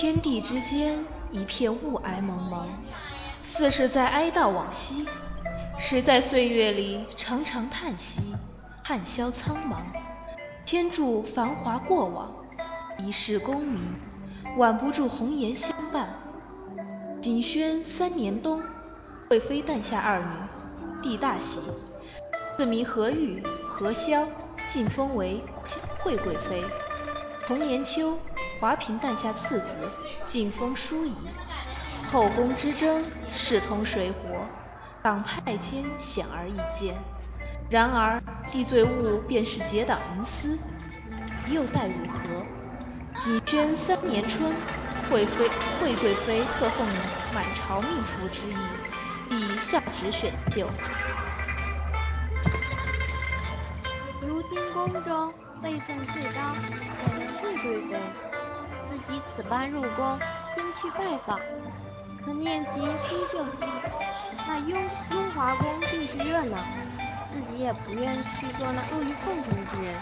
[0.00, 2.68] 天地之间一片雾霭蒙蒙，
[3.42, 5.04] 似是在哀悼往昔。
[5.80, 8.32] 谁在岁月里长长叹息？
[8.84, 9.78] 汉萧苍茫，
[10.64, 12.32] 千柱繁华过往，
[12.98, 13.96] 一世功名，
[14.56, 16.10] 挽不住红颜相伴。
[17.20, 18.62] 景宣三年冬，
[19.28, 20.26] 贵妃诞下二女，
[21.02, 21.58] 帝大喜，
[22.56, 24.28] 赐名何玉、何萧，
[24.68, 25.42] 晋封为
[25.98, 26.62] 惠贵妃。
[27.48, 28.16] 同年秋，
[28.60, 29.90] 华嫔诞下次子，
[30.26, 31.14] 晋封淑仪。
[32.10, 34.46] 后宫之争，势同水火，
[35.02, 36.96] 党派间显而易见。
[37.70, 40.58] 然而帝罪恶便是结党营私，
[41.50, 42.44] 又待如何？
[43.18, 44.52] 景轩三年春，
[45.10, 45.48] 惠妃
[45.80, 46.86] 惠贵妃特奉
[47.34, 48.56] 满朝命妇之意，
[49.28, 50.68] 必下旨选秀。
[54.20, 55.32] 如今宫中
[55.62, 56.54] 辈分最高，
[57.06, 58.37] 乃是惠贵妃。
[58.88, 60.18] 自己此般入宫，
[60.56, 61.38] 应去拜访。
[62.24, 63.68] 可念及新秀厅，
[64.46, 64.80] 那雍
[65.12, 66.56] 雍华宫定是热闹。
[67.30, 69.94] 自己也不愿去做那阿谀奉承之人，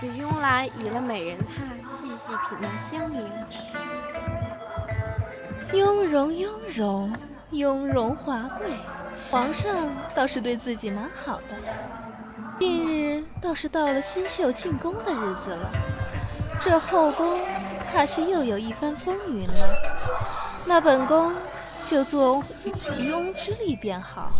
[0.00, 3.24] 只慵懒倚了美人榻，细细品那香茗。
[5.72, 7.12] 雍容雍容，
[7.50, 8.76] 雍容华贵，
[9.30, 11.44] 皇上倒是对自己蛮好的。
[12.58, 15.70] 近日倒是到了新秀进宫的日子了，
[16.60, 17.38] 这后宫
[17.92, 19.74] 怕是又有一番风云了。
[20.64, 21.34] 那本宫
[21.84, 22.42] 就做
[22.98, 24.30] 渔翁之利便好。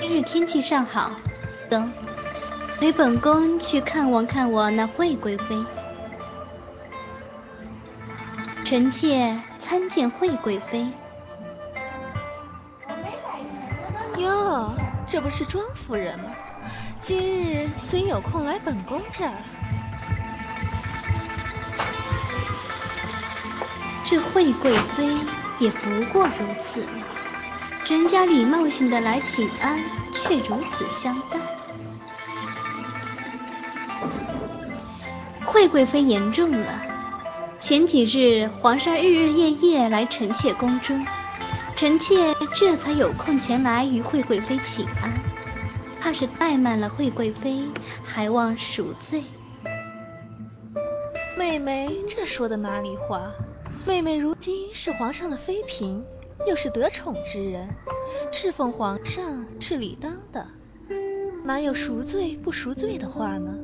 [0.00, 1.12] 今日天气尚好，
[1.70, 1.92] 等
[2.80, 5.64] 陪本宫去看望看望那惠贵妃。
[8.64, 10.88] 臣妾参见惠贵妃。
[14.16, 14.72] 哟，
[15.06, 16.24] 这不是庄夫人吗？
[17.00, 19.32] 今日怎有空来本宫这儿？
[24.12, 25.08] 这惠贵妃
[25.58, 26.84] 也不过如此。
[27.86, 29.82] 人家礼貌性的来请安，
[30.12, 31.38] 却如此相待。
[35.46, 36.82] 惠贵妃言重了。
[37.58, 41.06] 前几日皇上日日夜夜来臣妾宫中，
[41.74, 45.10] 臣妾这才有空前来与惠贵妃请安，
[46.02, 47.62] 怕是怠慢了惠贵妃，
[48.04, 49.24] 还望赎罪。
[51.34, 53.22] 妹妹这说的哪里话？
[53.86, 56.04] 妹妹如今是皇上的妃嫔。
[56.44, 57.68] 又是得宠之人，
[58.32, 60.44] 侍奉皇上是理当的，
[61.44, 63.54] 哪有赎罪不赎罪的话呢？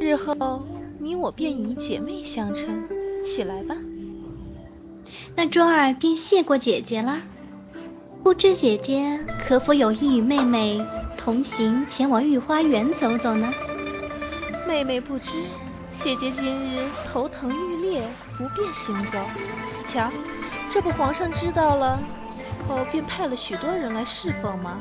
[0.00, 0.66] 日后
[0.98, 2.88] 你我便以姐妹相称，
[3.22, 3.76] 起来吧。
[5.36, 7.22] 那庄儿便谢过姐姐了。
[8.24, 10.84] 不知姐姐可否有意与妹妹
[11.16, 13.52] 同行前往御花园走走呢？
[14.66, 15.30] 妹妹不知，
[16.02, 18.02] 姐姐今日头疼欲裂，
[18.36, 19.18] 不便行走。
[19.86, 20.10] 瞧。
[20.68, 21.96] 这不，皇上知道了
[22.66, 24.78] 后，便派了许多人来侍奉吗？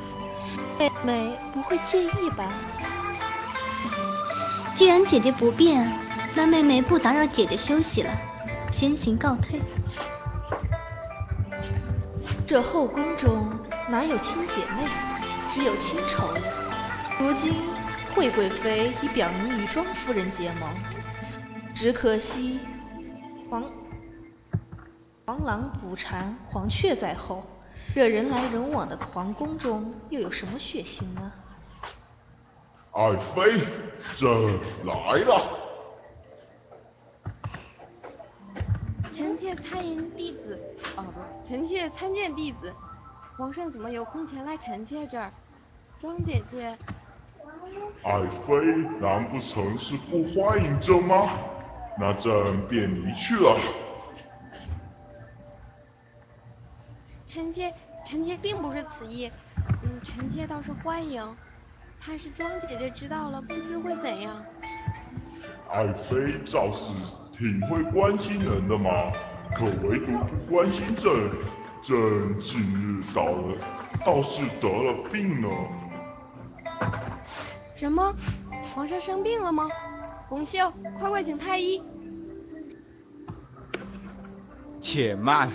[0.80, 2.52] 妹妹不会介意吧？
[4.74, 5.92] 既然姐姐不便，
[6.34, 8.10] 那妹妹不打扰姐姐休息了，
[8.72, 9.62] 先行告退。
[12.48, 13.48] 这后宫中
[13.90, 14.90] 哪有亲姐妹，
[15.52, 16.30] 只有亲仇。
[17.20, 17.54] 如今
[18.16, 20.70] 惠贵妃已表明与庄夫人结盟，
[21.82, 22.60] 只可惜
[23.50, 23.64] 黄。
[25.26, 27.42] 黄狼捕蝉，黄雀在后。
[27.96, 31.32] 这人来人往的皇宫中，又有什么血腥呢？
[32.92, 33.54] 爱妃，
[34.16, 34.30] 朕
[34.86, 34.94] 来
[35.24, 35.42] 了。
[39.12, 40.60] 臣妾参迎弟子，
[40.98, 42.72] 哦不，臣妾参见弟子。
[43.36, 45.32] 皇上怎么有空前来臣妾这儿？
[45.98, 46.78] 庄姐姐。
[48.04, 48.56] 爱妃，
[49.00, 51.32] 难不成是不欢迎朕吗？
[52.02, 53.60] 那朕便离去了。
[57.28, 57.72] 臣妾，
[58.04, 59.32] 臣妾并不是此意。
[59.84, 61.24] 嗯，臣妾倒是欢迎，
[62.00, 64.44] 怕是庄姐姐知道了，不知会怎样。
[65.70, 66.92] 爱妃倒是
[67.32, 68.90] 挺会关心人的嘛，
[69.56, 71.14] 可唯独不关心朕。
[71.84, 73.58] 朕近日倒了，
[74.04, 75.50] 倒是得了病了。
[77.76, 78.12] 什么？
[78.74, 79.70] 皇上生病了吗？
[80.28, 81.84] 红袖，快快请太医。
[84.92, 85.50] 且慢。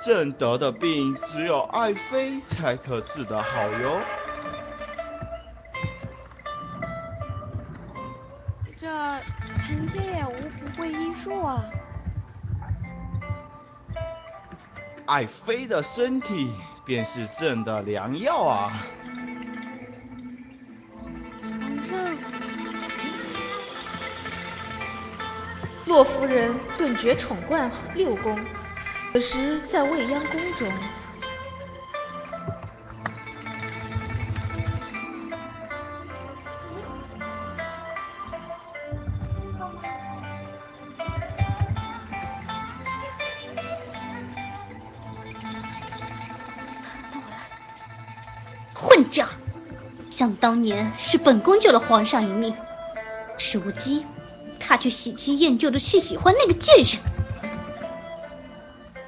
[0.00, 4.00] 朕得的病，只有爱妃才可治得好哟。
[8.76, 8.86] 这
[9.58, 11.64] 臣妾也无不会医术啊。
[15.06, 16.52] 爱妃的身体
[16.86, 18.72] 便是朕的良药啊。
[25.92, 28.34] 洛夫人顿觉宠冠六宫，
[29.12, 30.72] 此时在未央宫中。
[48.72, 49.28] 混账！
[50.08, 52.56] 想当年是本宫救了皇上一命，
[53.52, 54.06] 如今。
[54.66, 57.00] 他却喜新厌旧的去喜欢那个贱人。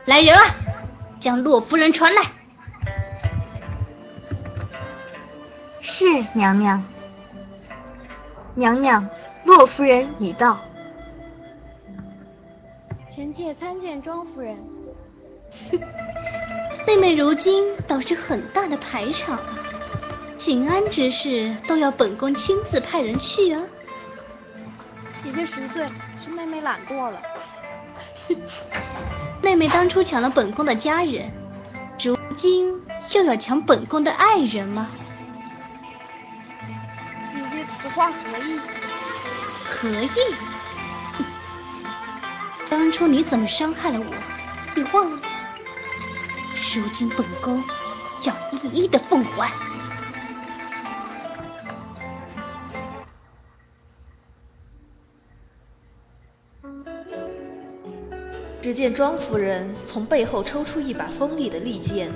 [0.04, 0.42] 来人啊，
[1.18, 2.22] 将洛夫人传来。
[5.80, 6.04] 是
[6.34, 6.84] 娘娘。
[8.54, 9.08] 娘娘，
[9.44, 10.58] 洛夫人已到。
[13.14, 14.58] 臣妾参见庄夫人。
[16.86, 19.58] 妹妹如今倒是很大的排场啊，
[20.36, 23.62] 请安之事都要本宫亲自派人去啊。
[25.24, 25.90] 姐姐十岁，
[26.22, 27.22] 是妹妹懒惰了。
[29.42, 31.30] 妹妹当初抢了本宫的家人，
[31.98, 32.78] 如今
[33.14, 34.90] 又要抢本宫的爱人吗？
[37.32, 38.60] 姐姐此话何意？
[39.64, 40.34] 何意？
[42.68, 44.06] 当初你怎么伤害了我，
[44.74, 45.18] 你忘了？
[46.76, 47.64] 如今本宫
[48.24, 49.50] 要一一的奉还。
[58.64, 62.10] 只见庄夫人从背后抽出一把锋利的利剑，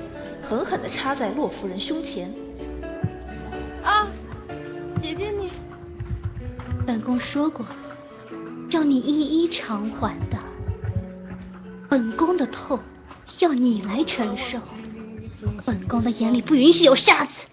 [0.48, 2.32] 狠狠地插在洛夫人胸前。
[3.82, 4.08] 啊，
[4.98, 5.50] 姐姐你！
[6.86, 7.66] 本宫说过，
[8.70, 10.38] 要你一一偿还的。
[11.90, 12.80] 本宫的痛
[13.40, 14.58] 要你来承受。
[15.66, 17.46] 本宫的眼里不允许有傻子。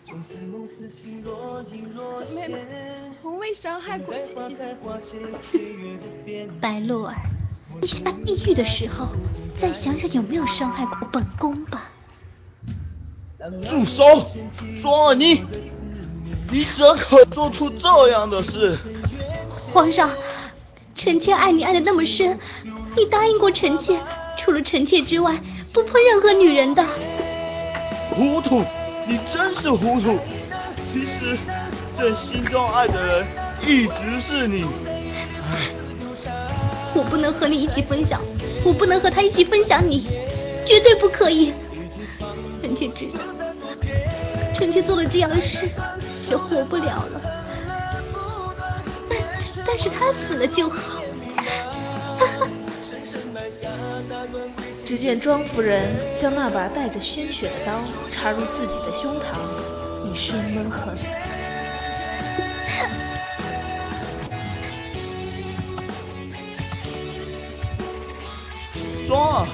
[2.33, 2.65] 妹妹
[3.21, 4.33] 从未伤害过姐
[6.25, 6.47] 姐。
[6.61, 7.34] 白洛儿。
[7.81, 9.07] 你下地狱的时候，
[9.53, 11.91] 再想想有没有伤害过本宫吧。
[13.67, 14.03] 住手！
[14.81, 15.43] 庄儿你，
[16.51, 18.77] 你怎可做出这样的事？
[19.71, 20.09] 皇上，
[20.95, 22.39] 臣妾爱你爱的那么深，
[22.95, 23.99] 你答应过臣妾，
[24.37, 25.39] 除了臣妾之外，
[25.73, 26.83] 不碰任何女人的。
[28.15, 28.63] 糊涂！
[29.07, 30.17] 你真是糊涂！
[30.91, 31.37] 其实，
[31.97, 33.27] 朕心中爱的人
[33.67, 34.65] 一直是你。
[36.95, 38.21] 我不能和你一起分享，
[38.63, 40.07] 我不能和他一起分享你，
[40.65, 41.53] 绝对不可以。
[42.61, 43.19] 臣妾知道，
[44.53, 45.69] 臣妾做了这样的事
[46.29, 47.21] 也活不了了。
[49.09, 49.19] 但
[49.67, 51.03] 但是他死了就好。
[54.83, 57.73] 只见庄夫人将那把带着鲜血的刀
[58.09, 59.23] 插入自己的胸膛，
[60.09, 60.95] 一声闷哼。
[69.07, 69.47] 庄儿，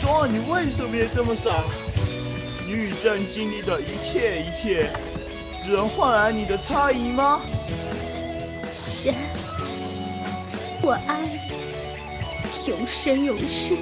[0.00, 1.64] 庄儿，你为什么也这么傻？
[2.64, 4.88] 你与朕经历的一切一切，
[5.58, 7.40] 只能换来你的猜疑吗？
[8.72, 9.12] 是，
[10.82, 13.74] 我爱你，永生永世。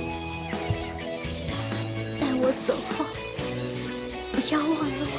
[2.21, 3.05] 待我走后，
[4.33, 5.17] 不要忘了我，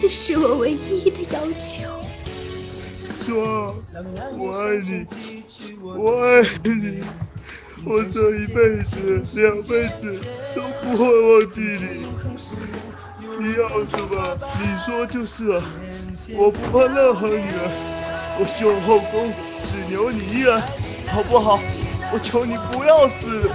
[0.00, 1.84] 这是我唯一的要求。
[3.26, 3.74] 庄，
[4.38, 5.06] 我爱你，
[5.80, 7.02] 我爱你。
[7.84, 10.20] 我这一辈子、两辈子
[10.54, 12.06] 都不会忘记你。
[13.38, 15.62] 你要什么，你说就是了。
[16.36, 17.70] 我不怕任何女人，
[18.38, 19.32] 我修后宫
[19.64, 20.60] 只留你一人，
[21.08, 21.58] 好不好？
[22.12, 23.50] 我求你不要死。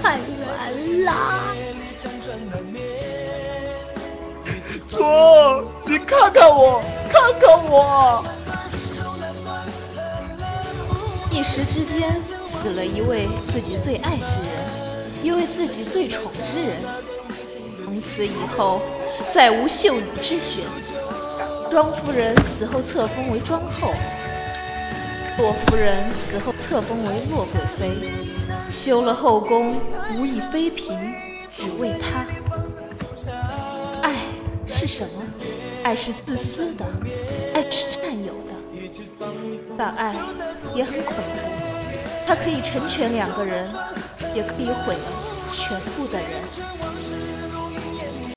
[0.00, 1.12] 太晚了。
[4.88, 8.24] 卓，你看看我，看看我。
[11.38, 16.78] 一时之间死了一位自己最爱之人，一位自己最宠之人，
[17.84, 18.82] 从此以后
[19.32, 20.64] 再无秀女之选。
[21.70, 23.92] 庄夫人死后册封为庄后，
[25.38, 28.10] 洛夫人死后册封为洛贵妃，
[28.72, 29.76] 修了后宫
[30.16, 31.14] 无以妃嫔，
[31.52, 32.26] 只为他。
[34.02, 34.16] 爱
[34.66, 35.22] 是什么？
[35.84, 36.84] 爱是自私的，
[37.54, 38.32] 爱是占有
[39.76, 40.14] 但爱。
[40.74, 41.48] 也很恐怖，
[42.26, 43.70] 它可以成全两个人，
[44.34, 45.12] 也可以毁了
[45.50, 47.27] 全部的人。